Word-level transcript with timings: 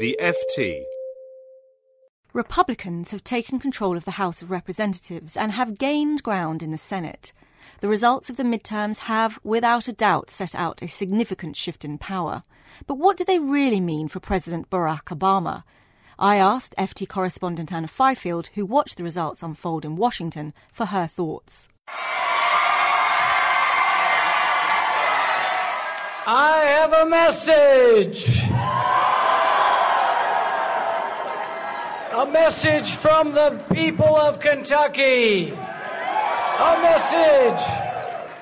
The 0.00 0.16
FT. 0.18 0.82
Republicans 2.32 3.10
have 3.10 3.22
taken 3.22 3.58
control 3.58 3.98
of 3.98 4.06
the 4.06 4.12
House 4.12 4.40
of 4.40 4.50
Representatives 4.50 5.36
and 5.36 5.52
have 5.52 5.76
gained 5.76 6.22
ground 6.22 6.62
in 6.62 6.70
the 6.70 6.78
Senate. 6.78 7.34
The 7.82 7.88
results 7.88 8.30
of 8.30 8.38
the 8.38 8.42
midterms 8.42 9.00
have, 9.00 9.38
without 9.44 9.88
a 9.88 9.92
doubt, 9.92 10.30
set 10.30 10.54
out 10.54 10.80
a 10.80 10.88
significant 10.88 11.54
shift 11.54 11.84
in 11.84 11.98
power. 11.98 12.44
But 12.86 12.94
what 12.94 13.18
do 13.18 13.24
they 13.24 13.38
really 13.38 13.78
mean 13.78 14.08
for 14.08 14.20
President 14.20 14.70
Barack 14.70 15.14
Obama? 15.14 15.64
I 16.18 16.36
asked 16.36 16.74
FT 16.78 17.06
correspondent 17.06 17.70
Anna 17.70 17.86
Fifield, 17.86 18.46
who 18.54 18.64
watched 18.64 18.96
the 18.96 19.04
results 19.04 19.42
unfold 19.42 19.84
in 19.84 19.96
Washington, 19.96 20.54
for 20.72 20.86
her 20.86 21.06
thoughts. 21.06 21.68
I 26.26 26.64
have 26.64 26.92
a 26.94 27.04
message. 27.04 28.79
A 32.20 32.26
message 32.26 32.96
from 32.96 33.32
the 33.32 33.64
people 33.72 34.14
of 34.14 34.40
Kentucky. 34.40 35.52
A 35.52 36.78
message. 36.82 37.62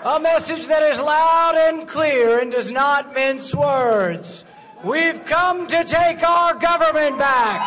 A 0.04 0.18
message 0.18 0.66
that 0.66 0.82
is 0.82 1.00
loud 1.00 1.54
and 1.54 1.86
clear 1.86 2.40
and 2.40 2.50
does 2.50 2.72
not 2.72 3.14
mince 3.14 3.54
words. 3.54 4.44
We've 4.82 5.24
come 5.24 5.68
to 5.68 5.84
take 5.84 6.24
our 6.24 6.54
government 6.54 7.18
back. 7.18 7.60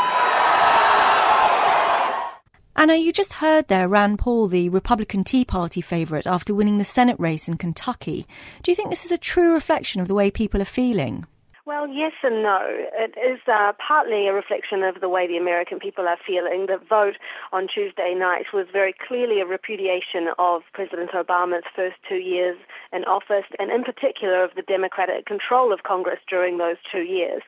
Anna, 2.76 2.96
you 2.96 3.14
just 3.14 3.32
heard 3.32 3.70
there 3.70 3.88
Rand 3.88 4.20
Paul, 4.20 4.50
the 4.50 4.68
Republican 4.68 5.24
Tea 5.24 5.46
Party 5.46 5.80
favourite, 5.80 6.28
after 6.28 6.54
winning 6.54 6.78
the 6.78 6.84
Senate 6.84 7.22
race 7.22 7.48
in 7.48 7.56
Kentucky. 7.56 8.28
Do 8.64 8.72
you 8.72 8.76
think 8.76 8.90
this 8.90 9.06
is 9.06 9.14
a 9.14 9.18
true 9.18 9.54
reflection 9.54 10.02
of 10.02 10.10
the 10.10 10.16
way 10.16 10.30
people 10.30 10.62
are 10.62 10.66
feeling? 10.66 11.26
Well, 11.72 11.88
yes 11.88 12.12
and 12.22 12.44
no. 12.44 12.68
It 12.68 13.16
is 13.16 13.40
uh, 13.48 13.72
partly 13.80 14.28
a 14.28 14.34
reflection 14.34 14.84
of 14.84 15.00
the 15.00 15.08
way 15.08 15.26
the 15.26 15.38
American 15.38 15.80
people 15.80 16.06
are 16.06 16.18
feeling. 16.28 16.66
The 16.68 16.76
vote 16.76 17.16
on 17.54 17.70
Tuesday 17.74 18.14
night 18.14 18.52
was 18.52 18.68
very 18.74 18.94
clearly 19.08 19.40
a 19.40 19.46
repudiation 19.46 20.36
of 20.38 20.64
President 20.74 21.12
Obama's 21.12 21.64
first 21.74 21.96
two 22.10 22.20
years 22.20 22.58
in 22.92 23.06
office, 23.06 23.48
and 23.58 23.72
in 23.72 23.86
particular 23.86 24.44
of 24.44 24.52
the 24.54 24.64
Democratic 24.64 25.26
control 25.26 25.72
of 25.72 25.84
Congress 25.84 26.20
during 26.28 26.58
those 26.58 26.76
two 26.92 27.08
years. 27.08 27.42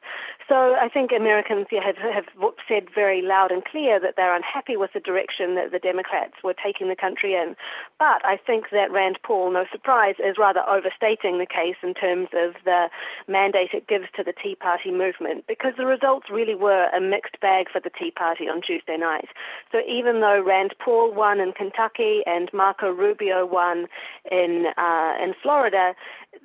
So 0.47 0.75
I 0.79 0.87
think 0.87 1.11
Americans 1.11 1.67
have, 1.71 1.97
have 1.97 2.31
said 2.65 2.87
very 2.95 3.21
loud 3.21 3.51
and 3.51 3.63
clear 3.65 3.99
that 3.99 4.15
they're 4.15 4.35
unhappy 4.35 4.77
with 4.77 4.91
the 4.93 5.01
direction 5.01 5.55
that 5.55 5.71
the 5.73 5.79
Democrats 5.79 6.39
were 6.45 6.55
taking 6.55 6.87
the 6.87 6.95
country 6.95 7.33
in. 7.33 7.57
But 7.99 8.23
I 8.23 8.37
think 8.37 8.71
that 8.71 8.89
Rand 8.89 9.19
Paul, 9.21 9.51
no 9.51 9.65
surprise, 9.69 10.15
is 10.19 10.37
rather 10.39 10.63
overstating 10.63 11.39
the 11.39 11.45
case 11.45 11.75
in 11.83 11.93
terms 11.93 12.29
of 12.31 12.55
the 12.63 12.87
mandate 13.27 13.71
it 13.73 13.87
gives 13.87 14.07
to 14.15 14.23
the 14.23 14.33
Tea 14.33 14.55
Party 14.55 14.91
movement 14.91 15.45
because 15.47 15.73
the 15.77 15.85
results 15.85 16.27
really 16.31 16.55
were 16.55 16.87
a 16.95 17.01
mixed 17.01 17.39
bag 17.39 17.67
for 17.71 17.79
the 17.79 17.89
Tea 17.89 18.11
Party 18.11 18.45
on 18.45 18.61
Tuesday 18.61 18.97
night. 18.97 19.29
So 19.71 19.79
even 19.87 20.21
though 20.21 20.41
Rand 20.41 20.75
Paul 20.83 21.13
won 21.13 21.39
in 21.39 21.53
Kentucky 21.53 22.21
and 22.25 22.49
Marco 22.53 22.89
Rubio 22.89 23.45
won 23.45 23.87
in 24.31 24.67
uh, 24.77 25.13
in 25.21 25.33
Florida, 25.41 25.93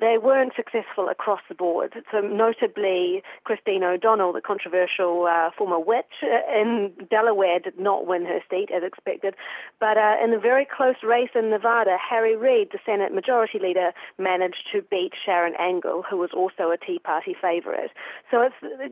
they 0.00 0.16
weren't 0.22 0.52
successful 0.54 1.08
across 1.08 1.40
the 1.48 1.54
board. 1.54 1.94
So 2.12 2.20
notably, 2.20 3.22
Christine 3.44 3.82
O'Donnell, 3.82 4.32
the 4.32 4.40
controversial 4.40 5.26
uh, 5.26 5.50
former 5.56 5.78
witch 5.78 6.22
uh, 6.22 6.60
in 6.60 6.92
Delaware, 7.10 7.58
did 7.58 7.78
not 7.78 8.06
win 8.06 8.24
her 8.26 8.40
seat 8.50 8.68
as 8.74 8.82
expected. 8.82 9.34
But 9.80 9.96
uh, 9.96 10.16
in 10.22 10.32
a 10.32 10.38
very 10.38 10.66
close 10.66 11.02
race 11.02 11.30
in 11.34 11.50
Nevada, 11.50 11.96
Harry 11.98 12.36
Reid, 12.36 12.68
the 12.72 12.78
Senate 12.84 13.12
Majority 13.12 13.58
Leader, 13.58 13.92
managed 14.18 14.68
to 14.72 14.82
beat 14.82 15.12
Sharron 15.26 15.58
Angle, 15.58 16.04
who 16.08 16.18
was 16.18 16.30
also 16.34 16.70
a 16.70 16.76
Tea 16.76 16.98
Party 16.98 17.34
favorite. 17.40 17.90
So 18.30 18.48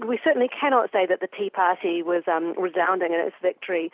we 0.07 0.19
certainly 0.25 0.49
cannot 0.49 0.91
say 0.93 1.07
that 1.07 1.21
the 1.21 1.29
Tea 1.29 1.51
Party 1.51 2.03
was 2.03 2.25
um, 2.27 2.55
resounding 2.59 3.13
in 3.13 3.21
its 3.21 3.37
victory 3.43 3.91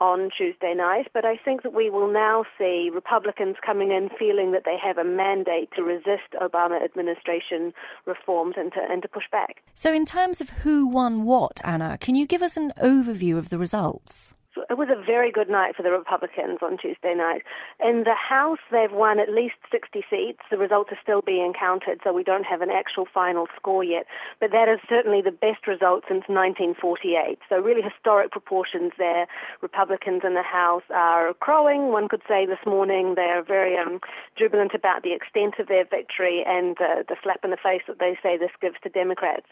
on 0.00 0.30
Tuesday 0.36 0.74
night, 0.74 1.08
but 1.12 1.24
I 1.24 1.36
think 1.36 1.62
that 1.62 1.72
we 1.72 1.90
will 1.90 2.12
now 2.12 2.44
see 2.58 2.90
Republicans 2.92 3.56
coming 3.64 3.90
in 3.90 4.08
feeling 4.18 4.52
that 4.52 4.64
they 4.64 4.76
have 4.82 4.98
a 4.98 5.04
mandate 5.04 5.70
to 5.76 5.82
resist 5.82 6.34
Obama 6.48 6.82
administration 6.84 7.72
reforms 8.06 8.54
and 8.56 8.72
to, 8.72 8.80
and 8.88 9.02
to 9.02 9.08
push 9.08 9.24
back. 9.30 9.62
So, 9.74 9.92
in 9.92 10.04
terms 10.04 10.40
of 10.40 10.50
who 10.50 10.86
won 10.86 11.24
what, 11.24 11.60
Anna, 11.64 11.98
can 11.98 12.14
you 12.14 12.26
give 12.26 12.42
us 12.42 12.56
an 12.56 12.72
overview 12.80 13.36
of 13.38 13.48
the 13.48 13.58
results? 13.58 14.34
It 14.70 14.78
was 14.78 14.88
a 14.90 15.00
very 15.00 15.30
good 15.30 15.48
night 15.48 15.76
for 15.76 15.82
the 15.82 15.90
Republicans 15.90 16.58
on 16.62 16.78
Tuesday 16.78 17.14
night. 17.14 17.42
In 17.84 18.04
the 18.04 18.14
House, 18.14 18.58
they've 18.70 18.92
won 18.92 19.18
at 19.18 19.28
least 19.28 19.56
60 19.70 20.04
seats. 20.08 20.40
The 20.50 20.58
results 20.58 20.90
are 20.92 20.98
still 21.02 21.22
being 21.22 21.52
counted, 21.52 22.00
so 22.02 22.12
we 22.12 22.24
don't 22.24 22.44
have 22.44 22.62
an 22.62 22.70
actual 22.70 23.06
final 23.12 23.46
score 23.56 23.84
yet. 23.84 24.06
But 24.40 24.50
that 24.52 24.68
is 24.68 24.80
certainly 24.88 25.22
the 25.22 25.30
best 25.32 25.66
result 25.66 26.04
since 26.08 26.24
1948. 26.28 27.38
So 27.48 27.58
really 27.60 27.82
historic 27.82 28.30
proportions 28.30 28.92
there. 28.98 29.26
Republicans 29.60 30.22
in 30.24 30.34
the 30.34 30.42
House 30.42 30.84
are 30.90 31.34
crowing, 31.34 31.92
one 31.92 32.08
could 32.08 32.22
say 32.28 32.46
this 32.46 32.62
morning. 32.66 33.14
They 33.16 33.30
are 33.32 33.42
very 33.42 33.76
um, 33.76 34.00
jubilant 34.36 34.72
about 34.74 35.02
the 35.02 35.12
extent 35.12 35.54
of 35.58 35.68
their 35.68 35.84
victory 35.84 36.44
and 36.46 36.76
uh, 36.80 37.02
the 37.08 37.16
slap 37.22 37.44
in 37.44 37.50
the 37.50 37.56
face 37.56 37.82
that 37.88 37.98
they 37.98 38.18
say 38.22 38.36
this 38.36 38.50
gives 38.60 38.76
to 38.82 38.88
Democrats. 38.88 39.46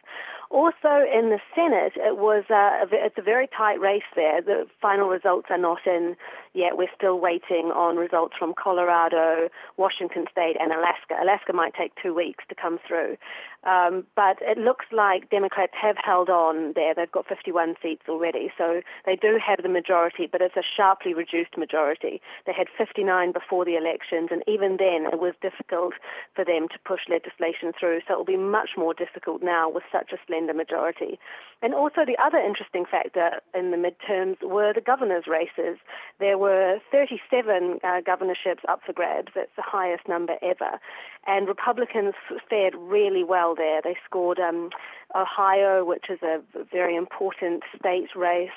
Also 0.53 1.01
in 1.11 1.31
the 1.31 1.41
Senate, 1.55 1.95
it 1.97 2.19
was 2.19 2.45
uh, 2.51 2.85
it's 2.93 3.17
a 3.17 3.23
very 3.23 3.49
tight 3.57 3.81
race 3.81 4.03
there. 4.15 4.43
The 4.43 4.67
final 4.83 5.09
results 5.09 5.47
are 5.49 5.57
not 5.57 5.79
in 5.87 6.15
yet. 6.55 6.77
We're 6.77 6.93
still 6.97 7.19
waiting 7.19 7.73
on 7.75 7.97
results 7.97 8.35
from 8.39 8.55
Colorado, 8.55 9.49
Washington 9.77 10.27
State, 10.31 10.57
and 10.61 10.73
Alaska. 10.73 11.17
Alaska 11.21 11.53
might 11.53 11.75
take 11.75 11.93
two 12.03 12.15
weeks 12.15 12.45
to 12.49 12.55
come 12.55 12.79
through. 12.87 13.17
Um, 13.65 14.05
but 14.17 14.39
it 14.41 14.59
looks 14.59 14.87
like 14.91 15.31
Democrats 15.31 15.73
have 15.81 15.97
held 16.03 16.29
on 16.29 16.73
there. 16.75 16.95
They've 16.95 17.11
got 17.11 17.29
51 17.29 17.77
seats 17.81 18.03
already, 18.09 18.51
so 18.59 18.83
they 19.07 19.15
do 19.15 19.39
have 19.45 19.63
the 19.63 19.69
majority, 19.69 20.29
but 20.31 20.43
it's 20.43 20.57
a 20.57 20.67
sharply 20.77 21.15
reduced 21.15 21.57
majority. 21.57 22.21
They 22.45 22.53
had 22.53 22.67
59 22.77 23.31
before 23.31 23.65
the 23.65 23.77
elections, 23.77 24.31
and 24.33 24.43
even 24.49 24.79
then 24.79 25.07
it 25.13 25.21
was 25.21 25.35
difficult 25.41 25.95
for 26.35 26.45
them 26.45 26.67
to 26.69 26.79
push 26.85 27.03
legislation 27.09 27.73
through, 27.79 28.01
so 28.07 28.15
it 28.15 28.17
will 28.17 28.25
be 28.25 28.37
much 28.37 28.71
more 28.77 28.95
difficult 28.95 29.43
now 29.43 29.71
with 29.71 29.85
such 29.93 30.11
a 30.13 30.19
slender 30.27 30.55
majority. 30.55 31.19
And 31.63 31.75
also, 31.75 32.05
the 32.05 32.19
other 32.19 32.39
interesting 32.39 32.85
factor 32.85 33.41
in 33.55 33.71
the 33.71 33.77
midterms 33.77 34.43
were 34.43 34.73
the 34.75 34.81
governor's 34.81 35.29
races. 35.29 35.79
There 36.19 36.37
were 36.43 36.79
37 36.91 37.79
uh, 37.85 38.01
governorships 38.05 38.65
up 38.69 38.81
for 38.85 38.93
grabs. 38.93 39.31
That's 39.35 39.55
the 39.57 39.63
highest 39.65 40.09
number 40.09 40.35
ever. 40.43 40.81
And 41.27 41.47
Republicans 41.47 42.15
fared 42.51 42.75
really 42.75 43.23
well 43.23 43.55
there. 43.55 43.81
They 43.83 43.97
scored 44.05 44.41
um, 44.41 44.71
Ohio, 45.15 45.85
which 45.85 46.07
is 46.11 46.19
a 46.23 46.43
very 46.73 46.97
important 46.97 47.63
state 47.79 48.09
race 48.17 48.51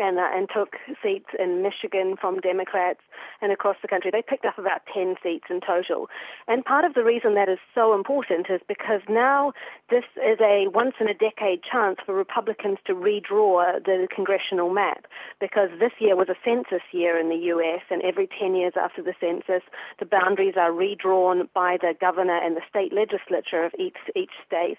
and, 0.00 0.18
uh, 0.18 0.28
and 0.32 0.48
took 0.52 0.76
seats 1.02 1.30
in 1.38 1.62
Michigan 1.62 2.16
from 2.20 2.40
Democrats 2.40 3.00
and 3.40 3.52
across 3.52 3.76
the 3.82 3.88
country. 3.88 4.10
They 4.10 4.22
picked 4.22 4.44
up 4.44 4.58
about 4.58 4.82
10 4.92 5.16
seats 5.22 5.44
in 5.50 5.60
total. 5.60 6.08
And 6.48 6.64
part 6.64 6.84
of 6.84 6.94
the 6.94 7.04
reason 7.04 7.34
that 7.34 7.48
is 7.48 7.58
so 7.74 7.94
important 7.94 8.46
is 8.50 8.60
because 8.66 9.00
now 9.08 9.52
this 9.90 10.04
is 10.16 10.38
a 10.40 10.68
once 10.68 10.94
in 11.00 11.08
a 11.08 11.14
decade 11.14 11.60
chance 11.62 11.98
for 12.04 12.14
Republicans 12.14 12.78
to 12.86 12.94
redraw 12.94 13.82
the 13.84 14.08
congressional 14.14 14.70
map 14.70 15.06
because 15.40 15.70
this 15.78 15.92
year 15.98 16.16
was 16.16 16.28
a 16.28 16.36
census 16.44 16.82
year 16.92 17.18
in 17.18 17.28
the 17.28 17.46
US 17.54 17.82
and 17.90 18.02
every 18.02 18.28
10 18.38 18.54
years 18.54 18.74
after 18.80 19.02
the 19.02 19.14
census 19.20 19.62
the 19.98 20.06
boundaries 20.06 20.54
are 20.56 20.72
redrawn 20.72 21.48
by 21.54 21.76
the 21.80 21.94
governor 22.00 22.38
and 22.42 22.56
the 22.56 22.62
state 22.68 22.92
legislature 22.92 23.64
of 23.64 23.72
each 23.78 23.96
each 24.16 24.32
state 24.46 24.78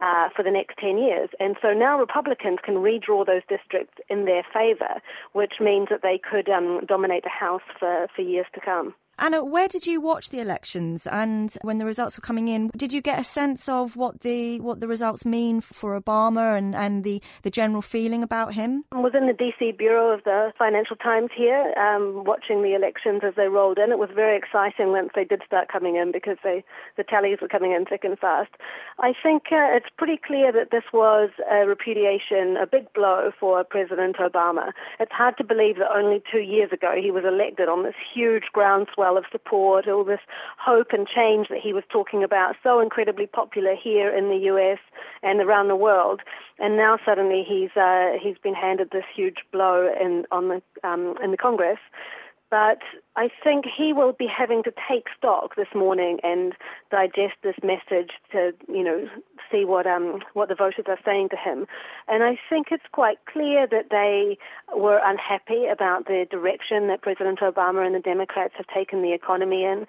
uh, 0.00 0.28
for 0.34 0.42
the 0.42 0.50
next 0.50 0.78
10 0.78 0.98
years. 0.98 1.30
And 1.40 1.56
so 1.62 1.72
now 1.72 1.98
Republicans 1.98 2.58
can 2.64 2.76
redraw 2.76 3.24
those 3.24 3.42
districts 3.48 3.94
in 4.08 4.24
their 4.24 4.44
favor, 4.52 5.00
which 5.32 5.54
means 5.60 5.88
that 5.90 6.02
they 6.02 6.18
could 6.18 6.48
um, 6.48 6.80
dominate 6.86 7.24
the 7.24 7.30
House 7.30 7.62
for, 7.78 8.08
for 8.14 8.22
years 8.22 8.46
to 8.54 8.60
come. 8.60 8.94
Anna, 9.16 9.44
where 9.44 9.68
did 9.68 9.86
you 9.86 10.00
watch 10.00 10.30
the 10.30 10.40
elections, 10.40 11.06
and 11.06 11.56
when 11.62 11.78
the 11.78 11.84
results 11.84 12.18
were 12.18 12.22
coming 12.22 12.48
in, 12.48 12.70
did 12.76 12.92
you 12.92 13.00
get 13.00 13.20
a 13.20 13.24
sense 13.24 13.68
of 13.68 13.94
what 13.94 14.22
the 14.22 14.58
what 14.60 14.80
the 14.80 14.88
results 14.88 15.24
mean 15.24 15.60
for 15.60 15.98
Obama 15.98 16.58
and, 16.58 16.74
and 16.74 17.04
the, 17.04 17.22
the 17.42 17.50
general 17.50 17.80
feeling 17.80 18.24
about 18.24 18.54
him? 18.54 18.84
I 18.90 18.98
was 18.98 19.12
in 19.14 19.28
the 19.28 19.32
DC 19.32 19.78
bureau 19.78 20.12
of 20.12 20.24
the 20.24 20.52
Financial 20.58 20.96
Times 20.96 21.30
here, 21.36 21.72
um, 21.78 22.24
watching 22.24 22.62
the 22.62 22.74
elections 22.74 23.22
as 23.24 23.34
they 23.36 23.46
rolled 23.46 23.78
in. 23.78 23.92
It 23.92 23.98
was 23.98 24.10
very 24.12 24.36
exciting 24.36 24.90
once 24.90 25.10
they 25.14 25.24
did 25.24 25.42
start 25.46 25.68
coming 25.68 25.94
in 25.94 26.10
because 26.10 26.38
they 26.42 26.64
the 26.96 27.04
tallies 27.04 27.38
were 27.40 27.48
coming 27.48 27.70
in 27.70 27.84
thick 27.84 28.02
and 28.02 28.18
fast. 28.18 28.50
I 28.98 29.12
think 29.22 29.44
uh, 29.52 29.78
it's 29.78 29.90
pretty 29.96 30.18
clear 30.26 30.50
that 30.50 30.72
this 30.72 30.84
was 30.92 31.30
a 31.50 31.66
repudiation, 31.66 32.56
a 32.60 32.66
big 32.66 32.92
blow 32.94 33.30
for 33.38 33.62
President 33.62 34.16
Obama. 34.16 34.72
It's 34.98 35.12
hard 35.12 35.36
to 35.38 35.44
believe 35.44 35.76
that 35.76 35.94
only 35.94 36.20
two 36.32 36.40
years 36.40 36.72
ago 36.72 36.94
he 37.00 37.12
was 37.12 37.22
elected 37.24 37.68
on 37.68 37.84
this 37.84 37.94
huge 38.12 38.44
groundswell 38.52 39.03
of 39.16 39.24
support, 39.30 39.88
all 39.88 40.04
this 40.04 40.20
hope 40.58 40.88
and 40.92 41.06
change 41.06 41.48
that 41.48 41.60
he 41.62 41.72
was 41.72 41.84
talking 41.90 42.22
about, 42.24 42.56
so 42.62 42.80
incredibly 42.80 43.26
popular 43.26 43.74
here 43.74 44.14
in 44.14 44.28
the 44.28 44.46
US 44.52 44.78
and 45.22 45.40
around 45.40 45.68
the 45.68 45.76
world. 45.76 46.20
And 46.58 46.76
now 46.76 46.98
suddenly 47.04 47.44
he's 47.46 47.76
uh, 47.76 48.12
he's 48.20 48.38
been 48.38 48.54
handed 48.54 48.90
this 48.90 49.04
huge 49.14 49.38
blow 49.52 49.92
in 50.00 50.24
on 50.30 50.48
the 50.48 50.62
um, 50.88 51.16
in 51.22 51.30
the 51.30 51.36
Congress. 51.36 51.78
But 52.50 52.78
I 53.16 53.28
think 53.44 53.64
he 53.64 53.92
will 53.92 54.12
be 54.12 54.26
having 54.26 54.64
to 54.64 54.72
take 54.88 55.06
stock 55.16 55.54
this 55.54 55.68
morning 55.74 56.18
and 56.24 56.52
digest 56.90 57.34
this 57.42 57.54
message 57.62 58.10
to, 58.32 58.52
you 58.68 58.82
know, 58.82 59.08
see 59.52 59.64
what 59.64 59.86
um 59.86 60.20
what 60.32 60.48
the 60.48 60.54
voters 60.54 60.86
are 60.88 60.98
saying 61.04 61.28
to 61.28 61.36
him. 61.36 61.66
And 62.08 62.24
I 62.24 62.38
think 62.50 62.68
it's 62.72 62.84
quite 62.90 63.18
clear 63.26 63.68
that 63.68 63.90
they 63.90 64.36
were 64.74 65.00
unhappy 65.04 65.66
about 65.66 66.06
the 66.06 66.26
direction 66.28 66.88
that 66.88 67.02
President 67.02 67.38
Obama 67.38 67.86
and 67.86 67.94
the 67.94 68.00
Democrats 68.00 68.54
have 68.56 68.66
taken 68.66 69.02
the 69.02 69.12
economy 69.12 69.64
in. 69.64 69.86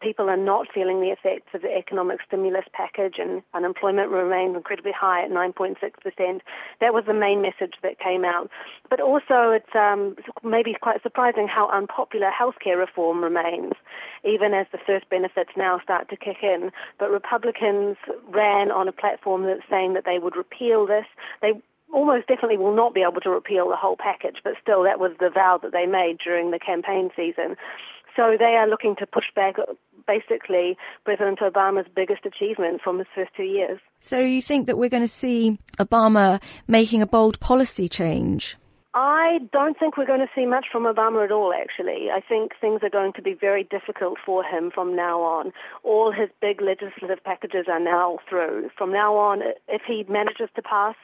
People 0.00 0.30
are 0.30 0.36
not 0.36 0.66
feeling 0.72 1.00
the 1.00 1.10
effects 1.10 1.52
of 1.52 1.60
the 1.60 1.76
economic 1.76 2.20
stimulus 2.26 2.64
package, 2.72 3.16
and 3.18 3.42
unemployment 3.52 4.10
remains 4.10 4.56
incredibly 4.56 4.92
high 4.92 5.24
at 5.24 5.30
9.6 5.30 5.76
percent. 6.00 6.42
That 6.80 6.94
was 6.94 7.04
the 7.06 7.14
main 7.14 7.42
message 7.42 7.74
that 7.82 7.98
came 7.98 8.24
out. 8.24 8.48
But 8.88 9.00
also, 9.00 9.50
it's 9.50 9.74
um, 9.74 10.16
maybe 10.42 10.74
quite 10.80 11.02
surprising 11.02 11.48
how 11.48 11.68
unpopular 11.68 12.30
health 12.30 12.54
healthcare 12.62 12.78
reform 12.78 13.22
remains, 13.22 13.72
even 14.24 14.54
as 14.54 14.66
the 14.72 14.78
first 14.86 15.08
benefits 15.08 15.50
now 15.56 15.80
start 15.82 16.08
to 16.10 16.16
kick 16.16 16.38
in. 16.42 16.70
But 16.98 17.10
Republicans 17.10 17.96
ran 18.28 18.70
on 18.70 18.88
a 18.88 18.92
platform 18.92 19.44
that's 19.44 19.68
saying 19.70 19.94
that 19.94 20.04
they 20.04 20.18
would 20.18 20.36
repeal 20.36 20.86
this. 20.86 21.06
They 21.40 21.52
almost 21.92 22.26
definitely 22.26 22.56
will 22.56 22.74
not 22.74 22.94
be 22.94 23.02
able 23.02 23.20
to 23.20 23.30
repeal 23.30 23.68
the 23.68 23.76
whole 23.76 23.96
package, 23.96 24.36
but 24.42 24.54
still, 24.62 24.82
that 24.84 24.98
was 24.98 25.12
the 25.20 25.30
vow 25.30 25.58
that 25.62 25.72
they 25.72 25.86
made 25.86 26.18
during 26.24 26.50
the 26.50 26.58
campaign 26.58 27.10
season. 27.14 27.56
So 28.16 28.36
they 28.38 28.56
are 28.56 28.68
looking 28.68 28.94
to 28.96 29.06
push 29.06 29.24
back 29.34 29.56
basically 30.06 30.76
President 31.04 31.38
Obama's 31.40 31.86
biggest 31.94 32.26
achievement 32.26 32.80
from 32.82 32.98
his 32.98 33.06
first 33.14 33.30
two 33.36 33.44
years. 33.44 33.78
So 34.00 34.18
you 34.18 34.42
think 34.42 34.66
that 34.66 34.76
we're 34.76 34.90
going 34.90 35.02
to 35.02 35.08
see 35.08 35.58
Obama 35.78 36.42
making 36.66 37.00
a 37.00 37.06
bold 37.06 37.40
policy 37.40 37.88
change? 37.88 38.56
I 38.94 39.38
don't 39.52 39.78
think 39.78 39.96
we're 39.96 40.06
going 40.06 40.20
to 40.20 40.30
see 40.34 40.44
much 40.44 40.66
from 40.70 40.84
Obama 40.84 41.24
at 41.24 41.32
all, 41.32 41.54
actually. 41.54 42.08
I 42.12 42.20
think 42.20 42.52
things 42.60 42.80
are 42.82 42.90
going 42.90 43.14
to 43.14 43.22
be 43.22 43.32
very 43.32 43.64
difficult 43.64 44.18
for 44.24 44.44
him 44.44 44.70
from 44.70 44.94
now 44.94 45.22
on. 45.22 45.52
All 45.82 46.12
his 46.12 46.28
big 46.42 46.60
legislative 46.60 47.24
packages 47.24 47.66
are 47.68 47.80
now 47.80 48.18
through. 48.28 48.68
From 48.76 48.92
now 48.92 49.16
on, 49.16 49.40
if 49.66 49.82
he 49.86 50.04
manages 50.10 50.50
to 50.56 50.62
pass 50.62 50.96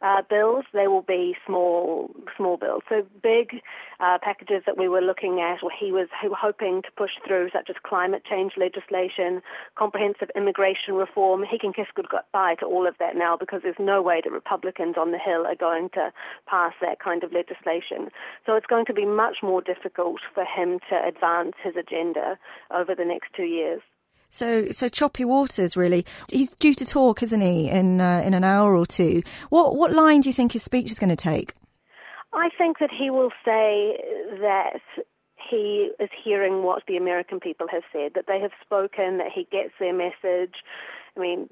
uh, 0.00 0.22
bills, 0.28 0.64
they 0.72 0.86
will 0.86 1.02
be 1.02 1.34
small, 1.46 2.10
small 2.36 2.56
bills. 2.56 2.82
So 2.88 3.04
big 3.22 3.60
uh, 4.00 4.18
packages 4.22 4.62
that 4.66 4.78
we 4.78 4.88
were 4.88 5.00
looking 5.00 5.40
at, 5.40 5.62
or 5.62 5.70
he 5.76 5.90
was 5.90 6.08
hoping 6.22 6.82
to 6.82 6.88
push 6.96 7.10
through, 7.26 7.50
such 7.52 7.68
as 7.68 7.76
climate 7.84 8.22
change 8.28 8.52
legislation, 8.56 9.42
comprehensive 9.76 10.30
immigration 10.36 10.94
reform. 10.94 11.44
He 11.48 11.58
can 11.58 11.72
kiss 11.72 11.86
goodbye 11.94 12.54
to 12.60 12.66
all 12.66 12.86
of 12.86 12.94
that 12.98 13.16
now 13.16 13.36
because 13.36 13.62
there's 13.62 13.76
no 13.78 14.00
way 14.00 14.20
that 14.22 14.30
Republicans 14.30 14.94
on 14.96 15.10
the 15.10 15.18
Hill 15.18 15.46
are 15.46 15.56
going 15.56 15.90
to 15.94 16.12
pass 16.46 16.74
that 16.80 17.00
kind 17.00 17.24
of 17.24 17.32
legislation. 17.32 18.10
So 18.46 18.54
it's 18.54 18.66
going 18.66 18.86
to 18.86 18.94
be 18.94 19.04
much 19.04 19.38
more 19.42 19.60
difficult 19.60 20.20
for 20.32 20.44
him 20.44 20.78
to 20.90 20.96
advance 21.06 21.54
his 21.62 21.74
agenda 21.76 22.38
over 22.70 22.94
the 22.94 23.04
next 23.04 23.30
two 23.36 23.44
years. 23.44 23.82
So, 24.30 24.70
so 24.70 24.88
choppy 24.88 25.24
waters, 25.24 25.76
really. 25.76 26.04
He's 26.30 26.54
due 26.54 26.74
to 26.74 26.84
talk, 26.84 27.22
isn't 27.22 27.40
he, 27.40 27.68
in 27.68 28.00
uh, 28.00 28.22
in 28.24 28.34
an 28.34 28.44
hour 28.44 28.76
or 28.76 28.86
two? 28.86 29.22
What 29.48 29.76
what 29.76 29.92
line 29.92 30.20
do 30.20 30.28
you 30.28 30.32
think 30.32 30.52
his 30.52 30.62
speech 30.62 30.90
is 30.90 30.98
going 30.98 31.10
to 31.10 31.16
take? 31.16 31.54
I 32.32 32.50
think 32.58 32.78
that 32.78 32.90
he 32.90 33.10
will 33.10 33.30
say 33.44 33.98
that 34.40 34.80
he 35.50 35.90
is 35.98 36.10
hearing 36.22 36.62
what 36.62 36.82
the 36.86 36.96
American 36.96 37.40
people 37.40 37.66
have 37.70 37.82
said, 37.92 38.12
that 38.14 38.26
they 38.26 38.38
have 38.40 38.50
spoken, 38.62 39.18
that 39.18 39.32
he 39.34 39.48
gets 39.50 39.72
their 39.80 39.94
message. 39.94 40.56
I 41.16 41.20
mean, 41.20 41.48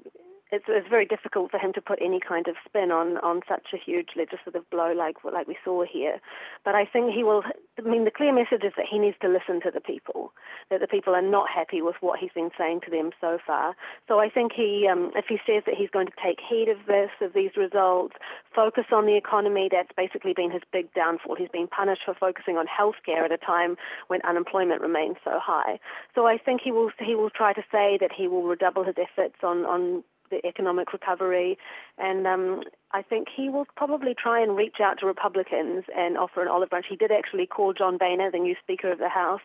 it's, 0.51 0.65
it's 0.67 0.87
very 0.87 1.05
difficult 1.05 1.51
for 1.51 1.59
him 1.59 1.73
to 1.73 1.81
put 1.81 1.99
any 2.01 2.19
kind 2.19 2.47
of 2.47 2.55
spin 2.65 2.91
on, 2.91 3.17
on 3.17 3.41
such 3.47 3.67
a 3.73 3.77
huge 3.77 4.09
legislative 4.15 4.69
blow 4.69 4.93
like 4.93 5.17
like 5.23 5.47
we 5.47 5.57
saw 5.63 5.83
here. 5.83 6.19
But 6.63 6.75
I 6.75 6.85
think 6.85 7.13
he 7.13 7.23
will. 7.23 7.43
I 7.77 7.81
mean, 7.81 8.05
the 8.05 8.11
clear 8.11 8.33
message 8.33 8.63
is 8.63 8.73
that 8.77 8.85
he 8.89 8.97
needs 8.97 9.17
to 9.21 9.27
listen 9.27 9.61
to 9.61 9.71
the 9.71 9.81
people. 9.81 10.31
That 10.69 10.79
the 10.79 10.87
people 10.87 11.13
are 11.13 11.21
not 11.21 11.47
happy 11.53 11.81
with 11.81 11.95
what 11.99 12.19
he's 12.19 12.31
been 12.33 12.49
saying 12.57 12.81
to 12.85 12.91
them 12.91 13.11
so 13.19 13.37
far. 13.45 13.75
So 14.07 14.19
I 14.19 14.29
think 14.29 14.51
he, 14.53 14.87
um, 14.89 15.11
if 15.15 15.25
he 15.27 15.37
says 15.45 15.63
that 15.65 15.75
he's 15.75 15.89
going 15.89 16.07
to 16.07 16.13
take 16.23 16.39
heed 16.39 16.69
of 16.69 16.85
this, 16.87 17.11
of 17.21 17.33
these 17.33 17.51
results, 17.57 18.15
focus 18.55 18.85
on 18.91 19.05
the 19.05 19.17
economy, 19.17 19.69
that's 19.71 19.91
basically 19.95 20.33
been 20.33 20.51
his 20.51 20.63
big 20.71 20.93
downfall. 20.93 21.35
He's 21.35 21.49
been 21.49 21.67
punished 21.67 22.01
for 22.05 22.13
focusing 22.13 22.57
on 22.57 22.65
healthcare 22.67 23.23
at 23.23 23.31
a 23.31 23.37
time 23.37 23.75
when 24.07 24.21
unemployment 24.23 24.81
remains 24.81 25.17
so 25.23 25.39
high. 25.41 25.79
So 26.15 26.25
I 26.25 26.37
think 26.37 26.61
he 26.63 26.71
will 26.71 26.91
he 26.99 27.15
will 27.15 27.29
try 27.29 27.53
to 27.53 27.61
say 27.71 27.97
that 27.99 28.11
he 28.15 28.27
will 28.27 28.43
redouble 28.43 28.83
his 28.83 28.95
efforts 28.97 29.35
on 29.43 29.65
on 29.65 30.03
the 30.29 30.45
economic 30.45 30.93
recovery. 30.93 31.57
And 31.97 32.25
um, 32.27 32.61
I 32.91 33.01
think 33.01 33.27
he 33.35 33.49
will 33.49 33.65
probably 33.75 34.13
try 34.13 34.41
and 34.41 34.55
reach 34.55 34.77
out 34.81 34.99
to 34.99 35.05
Republicans 35.05 35.83
and 35.95 36.17
offer 36.17 36.41
an 36.41 36.47
olive 36.47 36.69
branch. 36.69 36.85
He 36.89 36.95
did 36.95 37.11
actually 37.11 37.45
call 37.45 37.73
John 37.73 37.97
Boehner, 37.97 38.31
the 38.31 38.39
new 38.39 38.55
Speaker 38.61 38.91
of 38.91 38.99
the 38.99 39.09
House, 39.09 39.41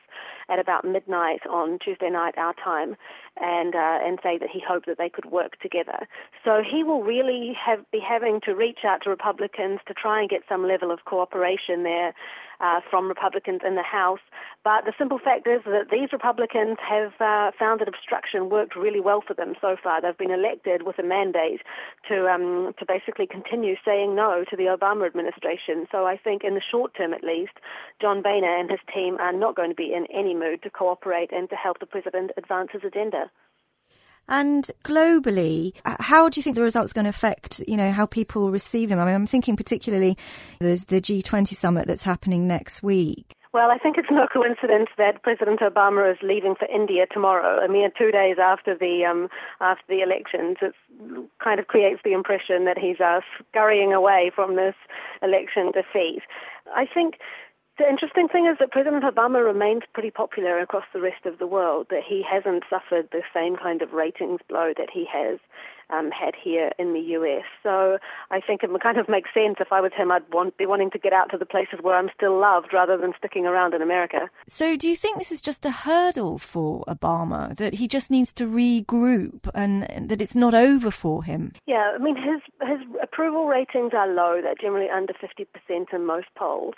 at 0.48 0.58
about 0.58 0.84
midnight 0.84 1.40
on 1.48 1.78
Tuesday 1.84 2.10
night, 2.10 2.34
our 2.36 2.54
time, 2.62 2.96
and 3.40 3.74
uh, 3.74 3.98
and 4.02 4.18
say 4.22 4.38
that 4.38 4.50
he 4.52 4.60
hoped 4.66 4.86
that 4.86 4.98
they 4.98 5.08
could 5.08 5.26
work 5.26 5.58
together. 5.60 6.06
So 6.44 6.62
he 6.62 6.84
will 6.84 7.02
really 7.02 7.52
have 7.54 7.78
be 7.90 8.00
having 8.00 8.40
to 8.44 8.54
reach 8.54 8.80
out 8.84 9.02
to 9.04 9.10
Republicans 9.10 9.80
to 9.88 9.94
try 9.94 10.20
and 10.20 10.28
get 10.28 10.42
some 10.48 10.66
level 10.66 10.90
of 10.90 11.04
cooperation 11.04 11.82
there 11.82 12.14
uh, 12.62 12.80
from 12.88 13.08
Republicans 13.08 13.60
in 13.66 13.74
the 13.74 13.82
House. 13.82 14.20
But 14.64 14.84
the 14.84 14.92
simple 14.96 15.18
fact 15.18 15.46
is 15.48 15.62
that 15.64 15.90
these 15.90 16.12
Republicans 16.12 16.78
have 16.88 17.12
uh, 17.20 17.50
found 17.58 17.80
that 17.80 17.88
obstruction 17.88 18.48
worked 18.48 18.76
really 18.76 19.00
well 19.00 19.22
for 19.26 19.34
them 19.34 19.54
so 19.60 19.76
far. 19.82 20.00
They've 20.00 20.16
been 20.16 20.30
elected 20.30 20.84
with 20.84 20.98
a 20.98 21.02
mandate 21.02 21.62
to 22.08 22.28
um, 22.28 22.72
to 22.78 22.86
basically 22.86 23.26
continue 23.26 23.74
saying 23.84 24.14
no 24.14 24.44
to 24.48 24.56
the 24.56 24.70
Obama 24.70 25.06
administration. 25.06 25.86
So 25.90 26.06
I 26.06 26.16
think 26.16 26.44
in 26.44 26.54
the 26.54 26.62
short 26.62 26.94
term, 26.96 27.12
at 27.12 27.24
least, 27.24 27.52
John 28.00 28.22
Boehner 28.22 28.56
and 28.56 28.70
his 28.70 28.80
team 28.94 29.16
are 29.18 29.32
not 29.32 29.56
going 29.56 29.70
to 29.70 29.76
be 29.76 29.92
in 29.92 30.06
any 30.14 30.34
mood 30.34 30.62
to 30.62 30.70
cooperate 30.70 31.32
and 31.32 31.50
to 31.50 31.56
help 31.56 31.80
the 31.80 31.86
president 31.86 32.30
advance 32.36 32.70
his 32.72 32.84
agenda. 32.84 33.30
And 34.28 34.70
globally, 34.84 35.72
how 35.84 36.28
do 36.28 36.38
you 36.38 36.42
think 36.42 36.56
the 36.56 36.62
results 36.62 36.92
are 36.92 36.94
going 36.94 37.04
to 37.04 37.10
affect, 37.10 37.62
you 37.66 37.76
know, 37.76 37.92
how 37.92 38.06
people 38.06 38.50
receive 38.50 38.90
him? 38.90 38.98
I 38.98 39.04
mean, 39.04 39.14
I'm 39.14 39.26
thinking 39.26 39.56
particularly 39.56 40.16
there's 40.60 40.84
the 40.84 41.00
G20 41.00 41.54
summit 41.54 41.86
that's 41.86 42.04
happening 42.04 42.46
next 42.46 42.82
week. 42.82 43.34
Well, 43.52 43.70
I 43.70 43.76
think 43.76 43.98
it's 43.98 44.08
no 44.10 44.26
coincidence 44.32 44.88
that 44.96 45.22
President 45.22 45.60
Obama 45.60 46.10
is 46.10 46.16
leaving 46.22 46.54
for 46.54 46.66
India 46.68 47.04
tomorrow, 47.12 47.62
a 47.62 47.68
mere 47.68 47.90
two 47.90 48.10
days 48.10 48.36
after 48.40 48.74
the 48.74 49.04
um, 49.04 49.28
after 49.60 49.84
the 49.88 50.00
elections. 50.00 50.56
It 50.62 50.72
kind 51.44 51.60
of 51.60 51.66
creates 51.66 52.00
the 52.02 52.14
impression 52.14 52.64
that 52.64 52.78
he's 52.78 52.98
uh, 52.98 53.20
scurrying 53.50 53.92
away 53.92 54.32
from 54.34 54.56
this 54.56 54.74
election 55.20 55.70
defeat. 55.70 56.22
I 56.74 56.86
think 56.86 57.16
the 57.78 57.88
interesting 57.88 58.28
thing 58.28 58.46
is 58.46 58.58
that 58.60 58.70
President 58.70 59.04
Obama 59.04 59.44
remains 59.44 59.82
pretty 59.94 60.10
popular 60.10 60.60
across 60.60 60.84
the 60.92 61.00
rest 61.00 61.24
of 61.24 61.38
the 61.38 61.46
world, 61.46 61.86
that 61.90 62.02
he 62.06 62.22
hasn't 62.22 62.64
suffered 62.68 63.08
the 63.12 63.22
same 63.34 63.56
kind 63.56 63.80
of 63.82 63.92
ratings 63.92 64.40
blow 64.48 64.72
that 64.76 64.88
he 64.92 65.06
has 65.10 65.38
um, 65.92 66.10
had 66.10 66.34
here 66.42 66.70
in 66.78 66.92
the 66.92 67.00
US. 67.16 67.44
So 67.62 67.98
I 68.30 68.40
think 68.40 68.62
it 68.62 68.70
kind 68.82 68.98
of 68.98 69.08
makes 69.08 69.30
sense 69.34 69.56
if 69.60 69.72
I 69.72 69.80
was 69.80 69.92
him, 69.96 70.10
I'd 70.10 70.22
want, 70.32 70.56
be 70.56 70.66
wanting 70.66 70.90
to 70.90 70.98
get 70.98 71.12
out 71.12 71.30
to 71.30 71.38
the 71.38 71.46
places 71.46 71.78
where 71.82 71.96
I'm 71.96 72.10
still 72.14 72.38
loved 72.38 72.72
rather 72.72 72.96
than 72.96 73.12
sticking 73.16 73.46
around 73.46 73.74
in 73.74 73.82
America. 73.82 74.28
So 74.48 74.76
do 74.76 74.88
you 74.88 74.96
think 74.96 75.18
this 75.18 75.32
is 75.32 75.40
just 75.40 75.66
a 75.66 75.70
hurdle 75.70 76.38
for 76.38 76.84
Obama, 76.86 77.56
that 77.56 77.74
he 77.74 77.88
just 77.88 78.10
needs 78.10 78.32
to 78.34 78.46
regroup 78.46 79.48
and, 79.54 79.90
and 79.90 80.08
that 80.08 80.22
it's 80.22 80.34
not 80.34 80.54
over 80.54 80.90
for 80.90 81.24
him? 81.24 81.52
Yeah, 81.66 81.92
I 81.94 81.98
mean, 81.98 82.16
his, 82.16 82.40
his 82.66 82.80
approval 83.02 83.46
ratings 83.46 83.92
are 83.94 84.08
low. 84.08 84.40
They're 84.42 84.54
generally 84.60 84.88
under 84.88 85.12
50% 85.14 85.46
in 85.92 86.06
most 86.06 86.28
polls. 86.36 86.74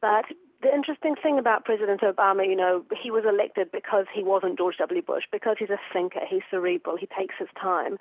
But 0.00 0.26
the 0.62 0.74
interesting 0.74 1.14
thing 1.20 1.38
about 1.38 1.64
President 1.64 2.00
Obama, 2.00 2.46
you 2.46 2.56
know, 2.56 2.84
he 3.00 3.10
was 3.10 3.24
elected 3.28 3.70
because 3.72 4.06
he 4.12 4.22
wasn't 4.22 4.58
George 4.58 4.76
W. 4.78 5.02
Bush, 5.02 5.24
because 5.30 5.56
he's 5.58 5.70
a 5.70 5.78
thinker, 5.92 6.20
he's 6.28 6.42
cerebral, 6.50 6.96
he 6.96 7.06
takes 7.06 7.34
his 7.38 7.48
time. 7.60 7.96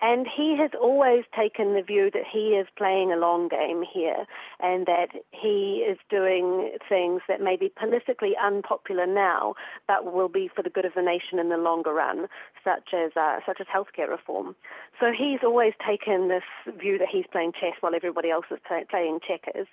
And 0.00 0.26
he 0.26 0.56
has 0.58 0.70
always 0.80 1.24
taken 1.36 1.74
the 1.74 1.82
view 1.82 2.10
that 2.12 2.24
he 2.30 2.48
is 2.50 2.66
playing 2.76 3.12
a 3.12 3.16
long 3.16 3.48
game 3.48 3.82
here 3.82 4.26
and 4.60 4.86
that 4.86 5.08
he 5.30 5.86
is 5.88 5.98
doing 6.10 6.72
things 6.88 7.22
that 7.28 7.40
may 7.40 7.56
be 7.56 7.72
politically 7.78 8.32
unpopular 8.42 9.06
now, 9.06 9.54
but 9.86 10.12
will 10.12 10.28
be 10.28 10.50
for 10.54 10.62
the 10.62 10.70
good 10.70 10.84
of 10.84 10.92
the 10.94 11.02
nation 11.02 11.38
in 11.38 11.48
the 11.48 11.56
longer 11.56 11.92
run, 11.92 12.26
such 12.64 12.92
as, 12.92 13.12
uh, 13.16 13.38
such 13.46 13.60
as 13.60 13.66
healthcare 13.68 14.08
reform. 14.08 14.56
So 15.00 15.12
he's 15.16 15.40
always 15.44 15.74
taken 15.86 16.28
this 16.28 16.44
view 16.78 16.98
that 16.98 17.08
he's 17.10 17.26
playing 17.30 17.52
chess 17.52 17.74
while 17.80 17.94
everybody 17.94 18.30
else 18.30 18.46
is 18.50 18.58
play- 18.66 18.84
playing 18.90 19.20
checkers. 19.26 19.68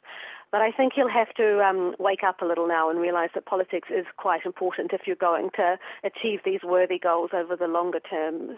But 0.52 0.62
I 0.62 0.72
think 0.72 0.94
he'll 0.94 1.10
have 1.10 1.34
to 1.36 1.64
um, 1.64 1.96
wake 1.98 2.24
up 2.24 2.42
a 2.42 2.46
little 2.46 2.68
now 2.68 2.90
and 2.90 3.00
realize 3.00 3.30
that 3.34 3.46
politics 3.46 3.90
is 3.90 4.06
quite 4.18 4.46
important 4.46 4.94
if 4.94 5.02
you're 5.08 5.16
going 5.16 5.50
to 5.56 5.78
achieve 6.04 6.42
these 6.46 6.62
worthy 6.64 7.00
goals 7.00 7.32
over 7.34 7.56
the 7.56 7.68
longer 7.68 8.00
term. 8.00 8.58